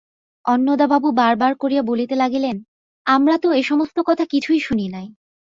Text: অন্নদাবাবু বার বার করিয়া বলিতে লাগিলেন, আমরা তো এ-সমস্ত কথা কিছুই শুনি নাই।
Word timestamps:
অন্নদাবাবু 0.45 1.07
বার 1.11 1.33
বার 1.35 1.53
করিয়া 1.55 1.81
বলিতে 1.81 2.15
লাগিলেন, 2.15 2.55
আমরা 3.05 3.35
তো 3.37 3.47
এ-সমস্ত 3.51 3.97
কথা 4.05 4.25
কিছুই 4.25 4.59
শুনি 4.59 4.87
নাই। 4.89 5.07